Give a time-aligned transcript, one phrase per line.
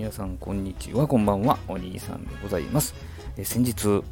[0.00, 2.94] 皆さんこんにちはこんばんはお兄さんでございます。
[3.36, 4.02] え先日ちょ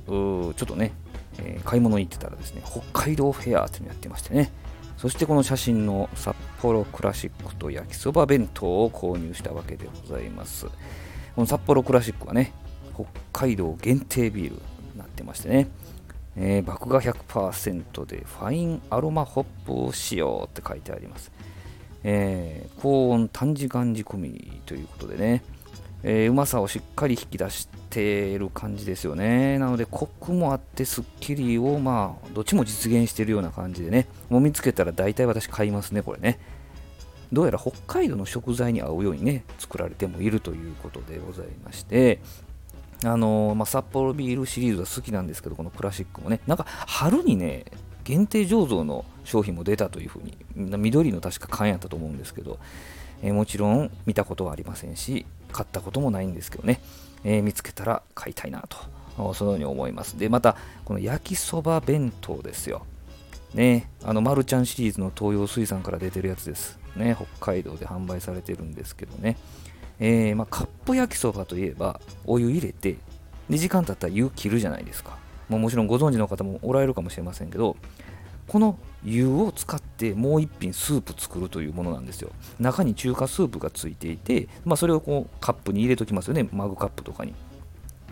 [0.50, 0.92] っとね、
[1.38, 4.52] えー、買い物に行ってたらですね北海道フェアっていうのやってましてね。
[4.98, 10.66] そしてこの写真の札幌クラシックと焼きそば弁当を購入したわけでございます。
[10.66, 10.72] こ
[11.38, 12.52] の札幌クラシックはね
[12.94, 15.68] 北海道限定ビールになってましてね。
[16.36, 21.32] えー、麦芽100%でファインアロマホップを使用って書いてあります。
[22.04, 25.42] えー、高温短時間仕込みということでね、
[26.02, 29.58] えー、うまさをしっかり引き出している感じですよね。
[29.58, 36.38] なので、コクもあってすっきりを、まあ、どっちも実現しているような感じでね、もう見つけたら大体私買いますね、これね。
[37.32, 42.20] どうやら北海道の食材に合うようにね、作られてもいるということでございまして、
[43.04, 47.66] あのー、まあ、札幌ビールシリーズは好きなんですけど、このクラシックもね、なんか春にね、
[48.04, 52.58] 限定醸造の商品も出たというふうに、緑の確か缶やったと思うんですけど、
[53.22, 56.80] えー、もちろん見たことはありませんし、買ったこともないんですけどね、
[57.24, 58.64] えー、見つけたら買いたいな
[59.16, 60.18] と、そのように思います。
[60.18, 62.86] で、また、この焼きそば弁当ですよ。
[63.54, 66.78] ね、あの、マルちゃんシリーズの東洋水産から出てるやつです。
[66.96, 69.36] ね、北海道で販売されてるんですけどね。
[70.00, 72.96] えー、まあ、カップ焼きそばといえば、お湯入れて、
[73.48, 75.16] で、時間経ったら湯切るじゃないですか。
[75.48, 77.76] ももちろんご存知の方もおられるかもしれませんけど、
[78.48, 82.30] この湯を使ってもう一品スープ作るというものなんですよ。
[82.58, 87.34] 中に中華スープがついていて、まあ、それをこうカップに入れときますよね、マグカップとかに。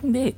[0.03, 0.35] で、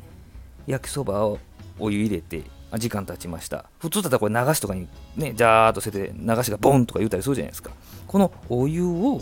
[0.66, 1.38] 焼きそばを
[1.78, 2.44] お湯入れて、
[2.78, 3.66] 時間経ちました。
[3.80, 7.72] 普通だったらこれ流しとかにね、ジャーっとせてて流しがボンとか言うたりするじゃないですか。
[8.08, 9.22] このお湯を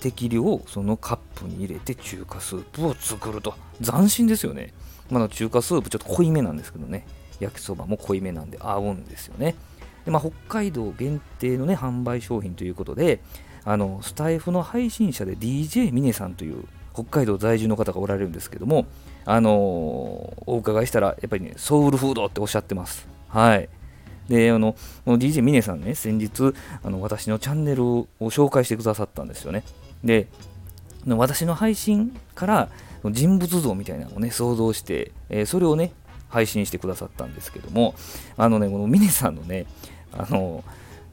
[0.00, 3.54] 適量そのカップに入れて中華スープを作ると。
[3.82, 4.74] 斬新ですよね。
[5.10, 7.06] まあ、中華スープちょっと濃いめなんですけどね。
[7.38, 9.54] 焼きそばも濃いめなんで合うんですよね。
[10.04, 13.20] でまあ、北海道限定のね、販売商品ということで、
[13.64, 18.86] あの、スタイフの配信者で DJ ミネさんという北海道在住の方がおられるんですけども、
[19.24, 19.54] あのー、
[20.46, 23.06] お伺いしたら、やっぱりね、ソウルフードっておっしゃってます。
[23.28, 23.68] はい。
[24.28, 24.74] で、あの、
[25.04, 29.62] この DJ ミネさんね、先日、あの私のチャンネルを紹介してくださったんですよね。
[30.04, 30.28] で、
[31.06, 32.68] 私の配信から
[33.10, 35.92] 人物像みたいなのをね、想像して、えー、それをね、
[36.32, 37.94] 配信してくださったんですけども、
[38.38, 39.66] あのね、このミネさんのね、
[40.12, 40.64] あの、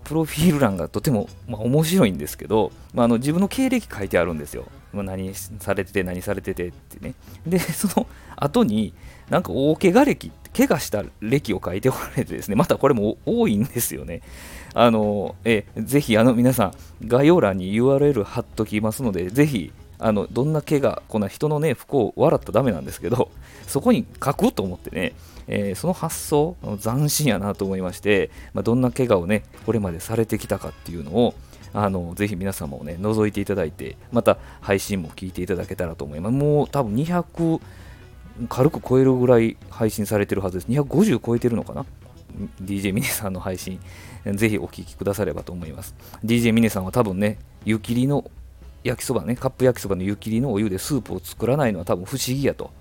[0.05, 4.65] プロフィール欄がとても、まあ、面白いんですけど、まあ、あの自分の経歴書いてあるんですよ。
[4.93, 7.13] まあ、何されてて、何されててってね。
[7.45, 8.07] で、その
[8.37, 8.93] 後に、
[9.29, 14.21] なんか大怪我歴、怪我した歴を書いておられてですね、またこれも多いんですよね。
[14.73, 16.73] あの、えぜひ、あの、皆さん、
[17.05, 23.29] 概要欄に URL 貼っときますので、ぜひ、あのどんな怪我、こんな人のね、不幸を笑ったらダメなんですけど、
[23.67, 25.13] そこに書くと思ってね、
[25.47, 31.33] えー、その発想、斬新やなと思いまして、まあ、どんな怪我をね、これまでされてきたかっていうのを、
[31.73, 36.33] あのぜひ皆様もね、覗いていただいて、また配信も聞いていただけたらと思います。
[36.33, 37.59] もう多分200、
[38.47, 40.67] 軽く超えるぐらい配信されてるはずです。
[40.71, 41.85] 250超えてるのかな
[42.63, 43.79] ？DJ ミネさんの配信、
[44.25, 45.93] ぜひお聴きくださればと思います。
[46.23, 48.31] DJ ミネさんは多分ね、湯切りの
[48.83, 52.71] 焼きそばね、カップ焼きそばの湯切りのお湯でスープを作らないのは多分不思議やと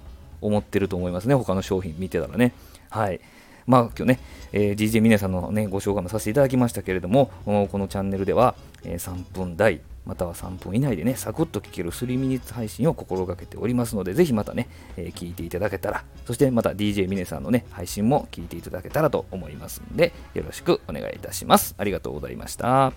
[0.41, 2.53] 思ってると思いますね、他の商品見てたらね。
[2.91, 3.21] はい。
[3.67, 4.21] まあ今日ね、
[4.53, 21.75] えー、DJ ミネさんのね、ご紹介もさせていただきましたけれども、このチャンネルでは、えー、3分台、または3分以内でね、サクッと聞ける3ミニッツ配信を心がけておりますので、ぜひまたね、えー、聞いていただけたら、そしてまた DJ ミネさんのね、配信も聞いていただけたらと思いますので、よろしくお願いいたします。
[21.77, 22.95] ありがとうございました。